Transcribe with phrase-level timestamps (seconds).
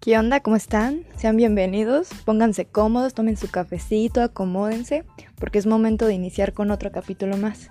[0.00, 0.38] ¿Qué onda?
[0.38, 1.02] ¿Cómo están?
[1.16, 5.04] Sean bienvenidos, pónganse cómodos, tomen su cafecito, acomódense,
[5.40, 7.68] porque es momento de iniciar con otro capítulo más.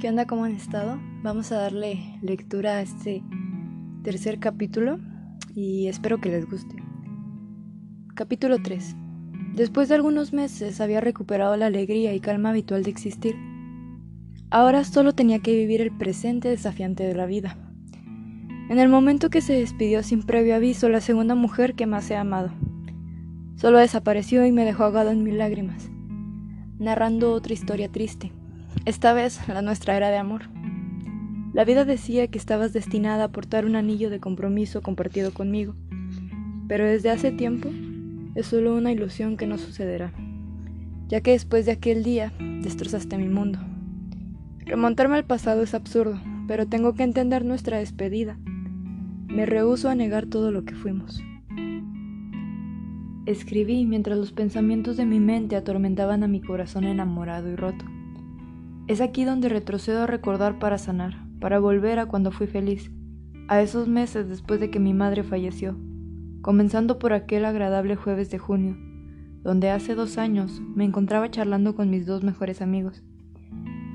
[0.00, 0.26] ¿Qué onda?
[0.26, 0.98] ¿Cómo han estado?
[1.22, 3.22] Vamos a darle lectura a este
[4.02, 4.98] tercer capítulo
[5.54, 6.76] y espero que les guste.
[8.14, 9.01] Capítulo 3.
[9.54, 13.36] Después de algunos meses había recuperado la alegría y calma habitual de existir.
[14.50, 17.58] Ahora solo tenía que vivir el presente desafiante de la vida.
[18.70, 22.16] En el momento que se despidió sin previo aviso la segunda mujer que más he
[22.16, 22.50] amado,
[23.56, 25.90] solo desapareció y me dejó ahogado en mil lágrimas,
[26.78, 28.32] narrando otra historia triste.
[28.86, 30.48] Esta vez la nuestra era de amor.
[31.52, 35.74] La vida decía que estabas destinada a portar un anillo de compromiso compartido conmigo,
[36.68, 37.68] pero desde hace tiempo
[38.34, 40.12] es solo una ilusión que no sucederá,
[41.08, 43.58] ya que después de aquel día destrozaste mi mundo.
[44.60, 48.38] Remontarme al pasado es absurdo, pero tengo que entender nuestra despedida.
[49.28, 51.22] Me rehúso a negar todo lo que fuimos.
[53.26, 57.84] Escribí mientras los pensamientos de mi mente atormentaban a mi corazón enamorado y roto.
[58.88, 62.90] Es aquí donde retrocedo a recordar para sanar, para volver a cuando fui feliz,
[63.48, 65.76] a esos meses después de que mi madre falleció,
[66.42, 68.76] comenzando por aquel agradable jueves de junio,
[69.42, 73.02] donde hace dos años me encontraba charlando con mis dos mejores amigos.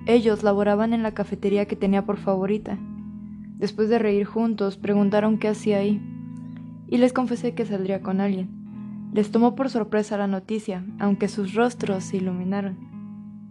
[0.06, 2.80] Ellos laboraban en la cafetería que tenía por favorita.
[3.58, 6.02] Después de reír juntos, preguntaron qué hacía ahí,
[6.88, 8.50] y les confesé que saldría con alguien.
[9.14, 12.78] Les tomó por sorpresa la noticia, aunque sus rostros se iluminaron.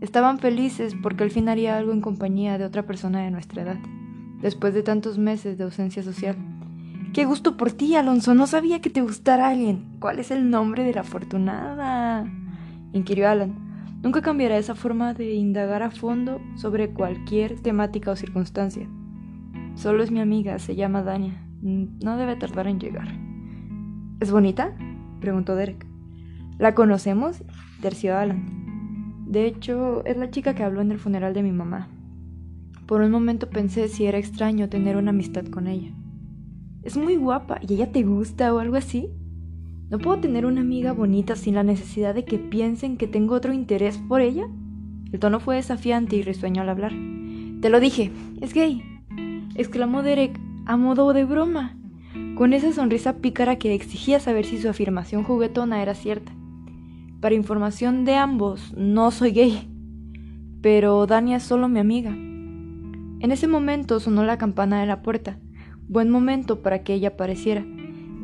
[0.00, 3.78] Estaban felices porque al fin haría algo en compañía de otra persona de nuestra edad,
[4.41, 6.36] después de tantos meses de ausencia social.
[7.17, 8.34] Qué gusto por ti, Alonso.
[8.34, 9.86] No sabía que te gustara alguien.
[10.00, 12.31] ¿Cuál es el nombre de la afortunada?
[12.92, 13.55] inquirió Alan.
[14.03, 18.86] Nunca cambiará esa forma de indagar a fondo sobre cualquier temática o circunstancia.
[19.77, 21.42] Solo es mi amiga, se llama Dania.
[21.63, 23.08] No debe tardar en llegar.
[24.20, 24.77] ¿Es bonita?
[25.18, 25.86] preguntó Derek.
[26.58, 27.45] ¿La conocemos?
[27.80, 29.24] terció Alan.
[29.27, 31.89] De hecho, es la chica que habló en el funeral de mi mamá.
[32.85, 35.95] Por un momento pensé si era extraño tener una amistad con ella
[36.86, 39.11] es muy guapa y ella te gusta o algo así.
[39.91, 43.52] ¿No puedo tener una amiga bonita sin la necesidad de que piensen que tengo otro
[43.52, 44.47] interés por ella?
[45.11, 46.92] El tono fue desafiante y risueño al hablar.
[47.61, 48.83] Te lo dije, es gay,
[49.57, 51.77] exclamó Derek a modo de broma,
[52.36, 56.33] con esa sonrisa pícara que exigía saber si su afirmación juguetona era cierta.
[57.20, 59.68] Para información de ambos, no soy gay,
[60.63, 62.11] pero Dania es solo mi amiga.
[62.11, 65.39] En ese momento sonó la campana de la puerta.
[65.89, 67.64] Buen momento para que ella apareciera.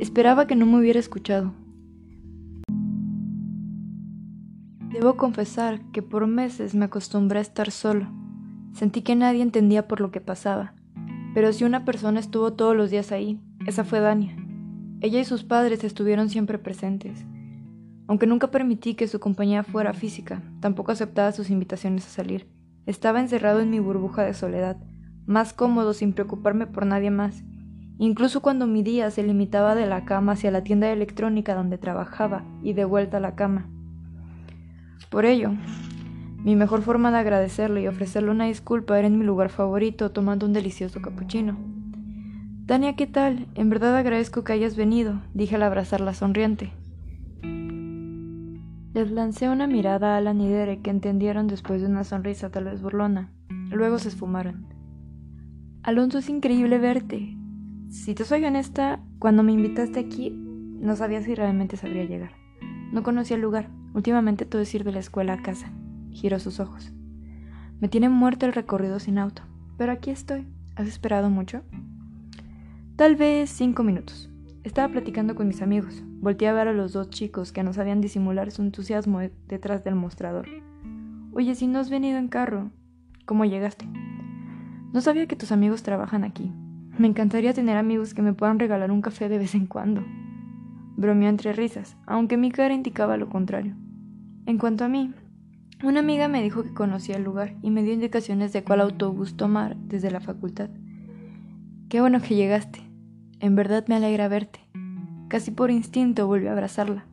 [0.01, 1.53] Esperaba que no me hubiera escuchado.
[4.91, 8.09] Debo confesar que por meses me acostumbré a estar solo.
[8.73, 10.75] Sentí que nadie entendía por lo que pasaba.
[11.35, 14.37] Pero si una persona estuvo todos los días ahí, esa fue Dania.
[15.01, 17.25] Ella y sus padres estuvieron siempre presentes.
[18.09, 22.49] Aunque nunca permití que su compañía fuera física, tampoco aceptaba sus invitaciones a salir.
[22.87, 24.79] Estaba encerrado en mi burbuja de soledad,
[25.27, 27.45] más cómodo sin preocuparme por nadie más,
[28.07, 32.45] incluso cuando mi día se limitaba de la cama hacia la tienda electrónica donde trabajaba
[32.61, 33.69] y de vuelta a la cama.
[35.09, 35.53] Por ello,
[36.43, 40.47] mi mejor forma de agradecerle y ofrecerle una disculpa era en mi lugar favorito tomando
[40.47, 41.57] un delicioso cappuccino.
[42.67, 43.47] Tania, ¿qué tal?
[43.55, 46.73] En verdad agradezco que hayas venido, dije al abrazarla sonriente.
[48.95, 52.65] Les lancé una mirada a Alan y Derek que entendieron después de una sonrisa tal
[52.65, 53.31] vez burlona.
[53.71, 54.67] Luego se esfumaron.
[55.85, 57.37] Alonso, es increíble verte.
[57.93, 62.33] Si te soy honesta, cuando me invitaste aquí, no sabía si realmente sabría llegar.
[62.91, 63.69] No conocía el lugar.
[63.93, 65.71] Últimamente todo es ir de la escuela a casa.
[66.11, 66.91] Giró sus ojos.
[67.81, 69.43] Me tiene muerto el recorrido sin auto.
[69.77, 70.47] Pero aquí estoy.
[70.75, 71.65] ¿Has esperado mucho?
[72.97, 74.31] Tal vez cinco minutos.
[74.65, 76.03] Estaba platicando con mis amigos.
[76.23, 79.97] Volté a ver a los dos chicos que no sabían disimular su entusiasmo detrás del
[79.97, 80.49] mostrador.
[81.35, 82.71] Oye, si no has venido en carro,
[83.27, 83.87] ¿cómo llegaste?
[84.95, 86.51] No sabía que tus amigos trabajan aquí.
[86.99, 90.05] Me encantaría tener amigos que me puedan regalar un café de vez en cuando.
[90.97, 93.75] Bromeó entre risas, aunque mi cara indicaba lo contrario.
[94.45, 95.13] En cuanto a mí,
[95.83, 99.37] una amiga me dijo que conocía el lugar y me dio indicaciones de cuál autobús
[99.37, 100.69] tomar desde la facultad.
[101.89, 102.81] Qué bueno que llegaste.
[103.41, 104.61] En verdad me alegra verte.
[105.29, 107.07] Casi por instinto volví a abrazarla.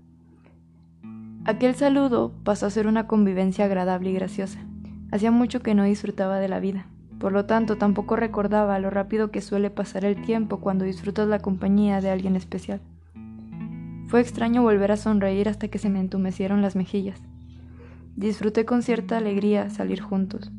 [1.45, 4.59] Aquel saludo pasó a ser una convivencia agradable y graciosa.
[5.11, 6.85] Hacía mucho que no disfrutaba de la vida.
[7.19, 11.39] Por lo tanto, tampoco recordaba lo rápido que suele pasar el tiempo cuando disfrutas la
[11.39, 12.79] compañía de alguien especial.
[14.07, 17.21] Fue extraño volver a sonreír hasta que se me entumecieron las mejillas.
[18.15, 20.51] Disfruté con cierta alegría salir juntos.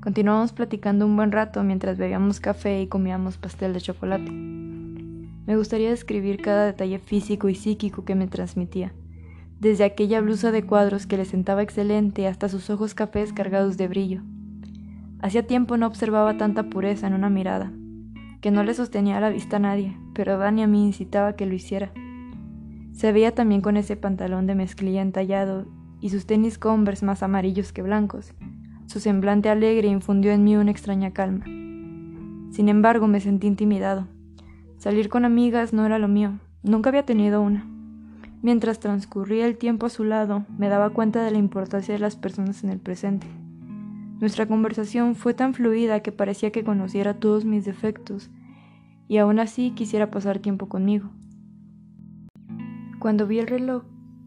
[0.00, 4.30] Continuamos platicando un buen rato mientras bebíamos café y comíamos pastel de chocolate.
[4.30, 8.92] Me gustaría describir cada detalle físico y psíquico que me transmitía,
[9.60, 13.88] desde aquella blusa de cuadros que le sentaba excelente hasta sus ojos cafés cargados de
[13.88, 14.22] brillo.
[15.24, 17.72] Hacía tiempo no observaba tanta pureza en una mirada,
[18.42, 21.46] que no le sostenía a la vista a nadie, pero Dani a mí incitaba que
[21.46, 21.92] lo hiciera.
[22.92, 25.64] Se veía también con ese pantalón de mezclilla entallado
[25.98, 28.34] y sus tenis Converse más amarillos que blancos,
[28.84, 31.46] su semblante alegre infundió en mí una extraña calma.
[32.50, 34.06] Sin embargo, me sentí intimidado.
[34.76, 37.66] Salir con amigas no era lo mío, nunca había tenido una.
[38.42, 42.14] Mientras transcurría el tiempo a su lado, me daba cuenta de la importancia de las
[42.14, 43.26] personas en el presente.
[44.20, 48.30] Nuestra conversación fue tan fluida que parecía que conociera todos mis defectos,
[49.08, 51.10] y aún así quisiera pasar tiempo conmigo.
[53.00, 53.84] Cuando vi el reloj,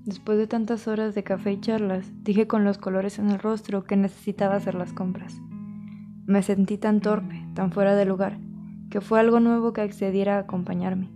[0.07, 3.83] Después de tantas horas de café y charlas, dije con los colores en el rostro
[3.83, 5.41] que necesitaba hacer las compras.
[6.25, 8.39] Me sentí tan torpe, tan fuera de lugar,
[8.89, 11.11] que fue algo nuevo que accediera a acompañarme.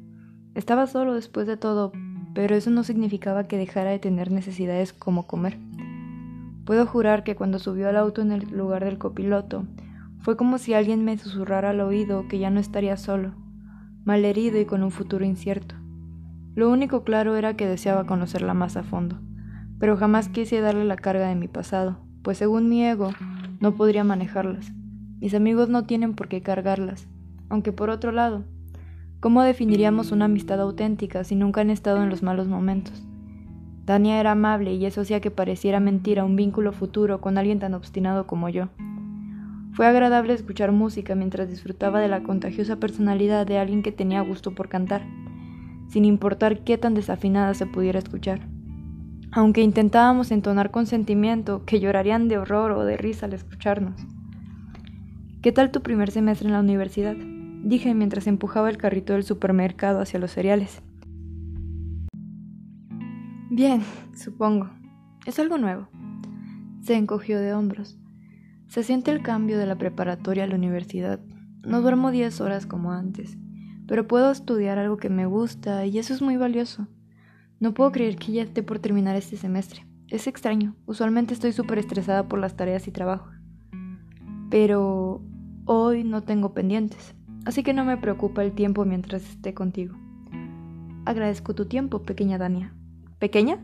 [0.56, 1.94] Estaba solo después de todo,
[2.35, 5.57] pero eso no significaba que dejara de tener necesidades como comer.
[6.66, 9.66] Puedo jurar que cuando subió al auto en el lugar del copiloto,
[10.19, 13.34] fue como si alguien me susurrara al oído que ya no estaría solo,
[14.06, 15.75] malherido y con un futuro incierto.
[16.54, 19.19] Lo único claro era que deseaba conocerla más a fondo,
[19.80, 23.10] pero jamás quise darle la carga de mi pasado, pues según mi ego
[23.60, 24.72] no podría manejarlas.
[25.19, 27.07] Mis amigos no tienen por qué cargarlas,
[27.50, 28.44] aunque por otro lado,
[29.19, 33.04] ¿cómo definiríamos una amistad auténtica si nunca han estado en los malos momentos?
[33.86, 37.74] Dania era amable y eso hacía que pareciera mentira un vínculo futuro con alguien tan
[37.74, 38.69] obstinado como yo.
[39.74, 44.54] Fue agradable escuchar música mientras disfrutaba de la contagiosa personalidad de alguien que tenía gusto
[44.54, 45.01] por cantar
[45.92, 48.48] sin importar qué tan desafinada se pudiera escuchar.
[49.33, 54.00] Aunque intentábamos entonar con sentimiento, que llorarían de horror o de risa al escucharnos.
[55.42, 57.16] ¿Qué tal tu primer semestre en la universidad?
[57.63, 60.81] dije mientras empujaba el carrito del supermercado hacia los cereales.
[63.51, 63.83] Bien,
[64.15, 64.71] supongo.
[65.27, 65.88] Es algo nuevo.
[66.81, 68.00] Se encogió de hombros.
[68.65, 71.19] Se siente el cambio de la preparatoria a la universidad.
[71.62, 73.38] No duermo diez horas como antes
[73.92, 76.88] pero puedo estudiar algo que me gusta y eso es muy valioso.
[77.59, 79.86] No puedo creer que ya esté por terminar este semestre.
[80.07, 83.30] Es extraño, usualmente estoy súper estresada por las tareas y trabajo.
[84.50, 85.21] Pero
[85.65, 89.97] hoy no tengo pendientes, así que no me preocupa el tiempo mientras esté contigo.
[91.04, 92.74] Agradezco tu tiempo, pequeña Dania.
[93.21, 93.57] ¿Pequeña?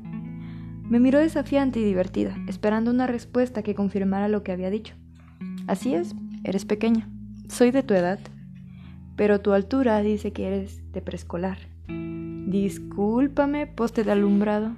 [0.90, 4.96] Me miró desafiante y divertida, esperando una respuesta que confirmara lo que había dicho.
[5.68, 6.16] Así es,
[6.46, 7.10] eres pequeña.
[7.50, 8.20] Soy de tu edad
[9.18, 11.58] pero tu altura dice que eres de preescolar.
[11.90, 14.72] Discúlpame, poste de alumbrado.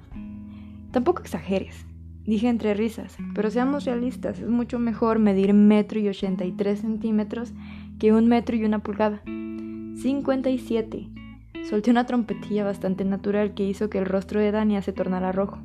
[0.90, 1.86] Tampoco exageres,
[2.24, 6.80] dije entre risas, pero seamos realistas, es mucho mejor medir metro y ochenta y tres
[6.80, 7.52] centímetros
[8.00, 9.22] que un metro y una pulgada.
[9.24, 11.10] 57.
[11.68, 15.58] Solté una trompetilla bastante natural que hizo que el rostro de Dania se tornara rojo.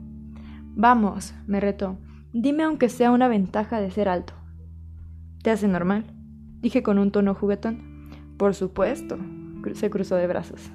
[0.75, 1.97] Vamos, me retó,
[2.33, 4.33] dime aunque sea una ventaja de ser alto.
[5.41, 6.05] ¿Te hace normal?
[6.59, 8.09] dije con un tono juguetón.
[8.37, 9.17] Por supuesto,
[9.73, 10.69] se cruzó de brazos.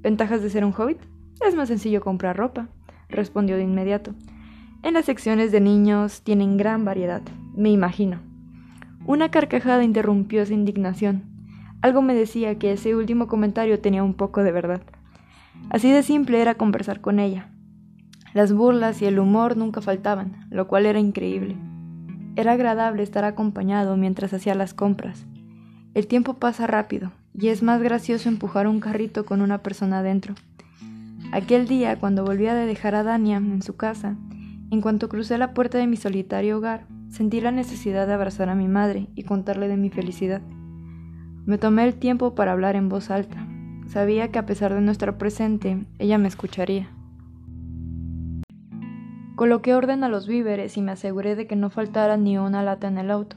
[0.00, 0.98] ¿Ventajas de ser un hobbit?
[1.46, 2.68] Es más sencillo comprar ropa,
[3.08, 4.14] respondió de inmediato.
[4.82, 7.22] En las secciones de niños tienen gran variedad,
[7.54, 8.20] me imagino.
[9.04, 11.35] Una carcajada interrumpió esa indignación.
[11.82, 14.82] Algo me decía que ese último comentario tenía un poco de verdad.
[15.70, 17.50] Así de simple era conversar con ella.
[18.34, 21.56] Las burlas y el humor nunca faltaban, lo cual era increíble.
[22.36, 25.26] Era agradable estar acompañado mientras hacía las compras.
[25.94, 30.34] El tiempo pasa rápido y es más gracioso empujar un carrito con una persona adentro.
[31.32, 34.16] Aquel día, cuando volví a dejar a Dania en su casa,
[34.70, 38.54] en cuanto crucé la puerta de mi solitario hogar, sentí la necesidad de abrazar a
[38.54, 40.42] mi madre y contarle de mi felicidad.
[41.46, 43.46] Me tomé el tiempo para hablar en voz alta.
[43.86, 46.90] Sabía que a pesar de no estar presente, ella me escucharía.
[49.36, 52.88] Coloqué orden a los víveres y me aseguré de que no faltara ni una lata
[52.88, 53.36] en el auto.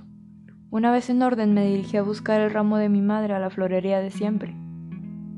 [0.72, 3.52] Una vez en orden me dirigí a buscar el ramo de mi madre a la
[3.52, 4.56] florería de siempre.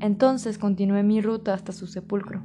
[0.00, 2.40] Entonces continué mi ruta hasta su sepulcro.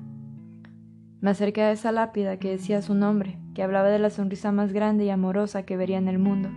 [1.21, 4.73] Me acerqué a esa lápida que decía su nombre, que hablaba de la sonrisa más
[4.73, 6.49] grande y amorosa que vería en el mundo.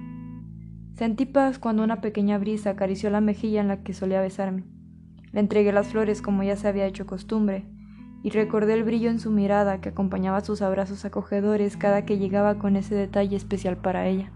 [0.95, 4.65] Sentí paz cuando una pequeña brisa acarició la mejilla en la que solía besarme.
[5.33, 7.67] Le entregué las flores como ya se había hecho costumbre,
[8.23, 12.59] y recordé el brillo en su mirada que acompañaba sus abrazos acogedores cada que llegaba
[12.59, 14.31] con ese detalle especial para ella.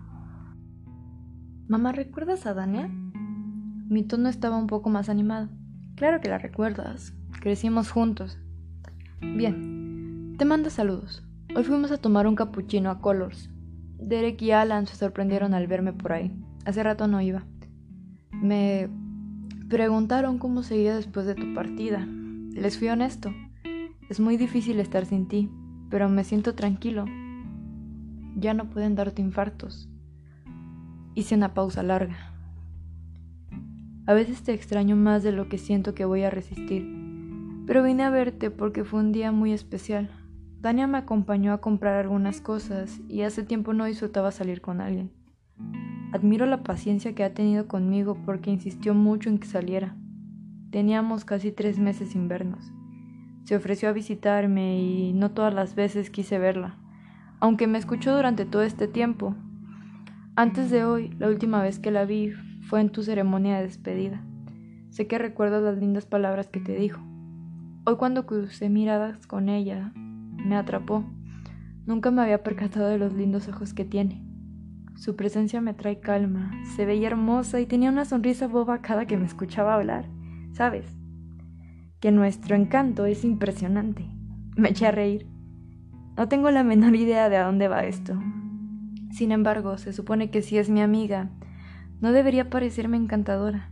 [1.68, 2.88] Mamá, ¿recuerdas a Dania?
[2.88, 5.48] Mi tono estaba un poco más animado.
[5.96, 7.12] Claro que la recuerdas.
[7.40, 8.38] Crecimos juntos.
[9.20, 11.22] Bien, te mando saludos.
[11.54, 13.50] Hoy fuimos a tomar un capuchino a Colors.
[14.04, 16.30] Derek y Alan se sorprendieron al verme por ahí.
[16.66, 17.44] Hace rato no iba.
[18.30, 18.88] Me
[19.70, 22.06] preguntaron cómo seguía después de tu partida.
[22.52, 23.32] Les fui honesto.
[24.10, 25.50] Es muy difícil estar sin ti,
[25.88, 27.06] pero me siento tranquilo.
[28.36, 29.88] Ya no pueden darte infartos.
[31.14, 32.34] Hice una pausa larga.
[34.06, 36.86] A veces te extraño más de lo que siento que voy a resistir,
[37.66, 40.10] pero vine a verte porque fue un día muy especial.
[40.64, 45.10] Dania me acompañó a comprar algunas cosas y hace tiempo no disfrutaba salir con alguien.
[46.10, 49.94] Admiro la paciencia que ha tenido conmigo porque insistió mucho en que saliera.
[50.70, 52.72] Teníamos casi tres meses sin vernos.
[53.44, 56.78] Se ofreció a visitarme y no todas las veces quise verla,
[57.40, 59.34] aunque me escuchó durante todo este tiempo.
[60.34, 64.24] Antes de hoy, la última vez que la vi fue en tu ceremonia de despedida.
[64.88, 67.02] Sé que recuerdas las lindas palabras que te dijo.
[67.84, 69.92] Hoy cuando crucé miradas con ella,
[70.36, 71.04] me atrapó.
[71.86, 74.24] Nunca me había percatado de los lindos ojos que tiene.
[74.96, 79.16] Su presencia me trae calma, se veía hermosa y tenía una sonrisa boba cada que
[79.16, 80.08] me escuchaba hablar.
[80.52, 80.86] ¿Sabes?
[82.00, 84.06] Que nuestro encanto es impresionante.
[84.56, 85.26] Me eché a reír.
[86.16, 88.14] No tengo la menor idea de a dónde va esto.
[89.10, 91.30] Sin embargo, se supone que si es mi amiga,
[92.00, 93.70] no debería parecerme encantadora.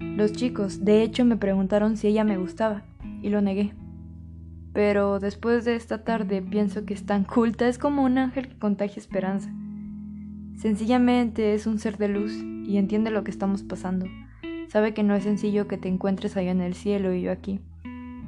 [0.00, 2.82] Los chicos, de hecho, me preguntaron si ella me gustaba,
[3.22, 3.72] y lo negué.
[4.76, 8.58] Pero después de esta tarde pienso que es tan culta, es como un ángel que
[8.58, 9.50] contagia esperanza.
[10.58, 14.04] Sencillamente es un ser de luz y entiende lo que estamos pasando.
[14.68, 17.58] Sabe que no es sencillo que te encuentres allá en el cielo y yo aquí.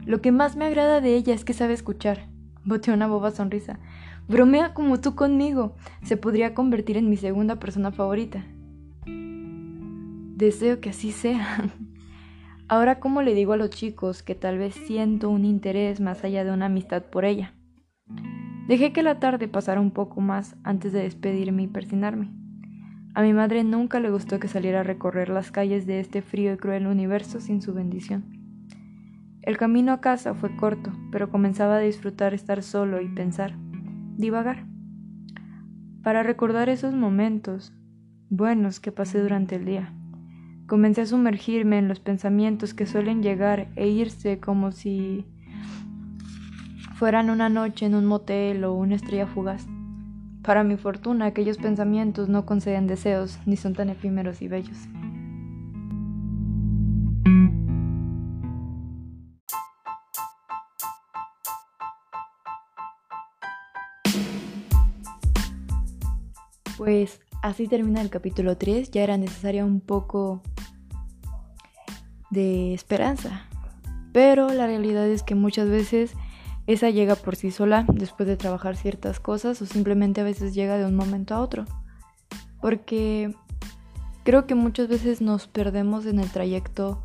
[0.06, 2.30] Lo que más me agrada de ella es que sabe escuchar.
[2.64, 3.78] Boteó una boba sonrisa.
[4.26, 5.76] Bromea como tú conmigo.
[6.02, 8.42] Se podría convertir en mi segunda persona favorita.
[9.04, 11.70] Deseo que así sea.
[12.70, 16.44] Ahora, ¿cómo le digo a los chicos que tal vez siento un interés más allá
[16.44, 17.54] de una amistad por ella?
[18.68, 22.30] Dejé que la tarde pasara un poco más antes de despedirme y persinarme.
[23.14, 26.52] A mi madre nunca le gustó que saliera a recorrer las calles de este frío
[26.52, 28.25] y cruel universo sin su bendición.
[29.40, 33.54] El camino a casa fue corto, pero comenzaba a disfrutar estar solo y pensar,
[34.18, 34.66] divagar.
[36.02, 37.72] Para recordar esos momentos
[38.28, 39.94] buenos que pasé durante el día.
[40.68, 45.25] Comencé a sumergirme en los pensamientos que suelen llegar e irse como si
[46.94, 49.66] fueran una noche en un motel o una estrella fugaz.
[50.42, 54.76] Para mi fortuna, aquellos pensamientos no conceden deseos ni son tan efímeros y bellos.
[66.76, 70.42] Pues así termina el capítulo 3, ya era necesaria un poco
[72.30, 73.47] de esperanza.
[74.12, 76.14] Pero la realidad es que muchas veces
[76.66, 80.76] esa llega por sí sola después de trabajar ciertas cosas o simplemente a veces llega
[80.76, 81.64] de un momento a otro.
[82.61, 83.35] Porque
[84.25, 87.02] creo que muchas veces nos perdemos en el trayecto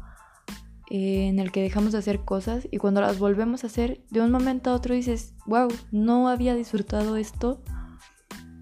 [0.90, 4.22] eh, en el que dejamos de hacer cosas y cuando las volvemos a hacer, de
[4.22, 7.62] un momento a otro dices, wow, no había disfrutado esto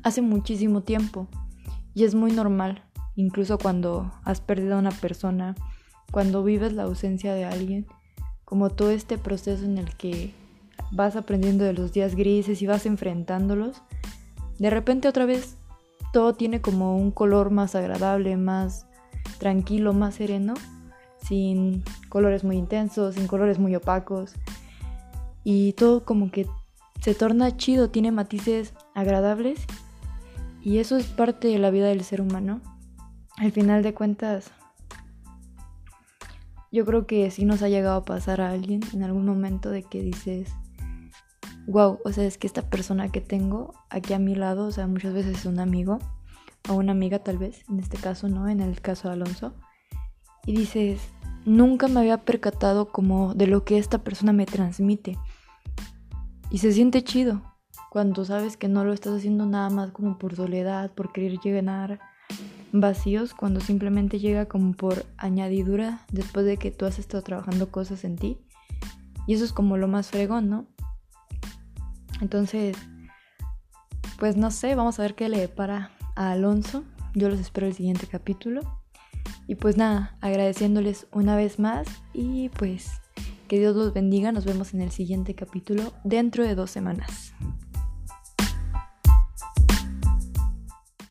[0.03, 1.27] hace muchísimo tiempo.
[1.94, 2.84] Y es muy normal,
[3.15, 5.56] incluso cuando has perdido a una persona,
[6.12, 7.88] cuando vives la ausencia de alguien,
[8.46, 10.34] como todo este proceso en el que
[10.91, 13.82] vas aprendiendo de los días grises y vas enfrentándolos,
[14.60, 15.58] de repente otra vez
[16.12, 18.86] todo tiene como un color más agradable, más
[19.39, 20.53] tranquilo, más sereno,
[21.18, 24.34] sin colores muy intensos, sin colores muy opacos.
[25.44, 26.48] Y todo como que
[27.00, 29.62] se torna chido, tiene matices agradables.
[30.62, 32.62] Y eso es parte de la vida del ser humano.
[33.38, 34.51] Al final de cuentas,
[36.72, 39.84] yo creo que sí nos ha llegado a pasar a alguien en algún momento de
[39.84, 40.50] que dices,
[41.68, 44.88] wow, o sea, es que esta persona que tengo aquí a mi lado, o sea,
[44.88, 46.00] muchas veces es un amigo
[46.70, 49.54] o una amiga tal vez, en este caso no, en el caso de Alonso,
[50.46, 51.01] y dices,
[51.46, 55.18] nunca me había percatado como de lo que esta persona me transmite.
[56.50, 57.42] Y se siente chido
[57.90, 62.00] cuando sabes que no lo estás haciendo nada más como por soledad, por querer llenar
[62.72, 68.04] vacíos cuando simplemente llega como por añadidura después de que tú has estado trabajando cosas
[68.04, 68.38] en ti.
[69.28, 70.68] Y eso es como lo más fregón, ¿no?
[72.22, 72.78] Entonces,
[74.20, 76.84] pues no sé, vamos a ver qué le depara a Alonso.
[77.13, 78.82] Yo los espero el siguiente capítulo.
[79.48, 83.01] Y pues nada, agradeciéndoles una vez más y pues
[83.48, 84.32] que Dios los bendiga.
[84.32, 87.34] Nos vemos en el siguiente capítulo dentro de dos semanas.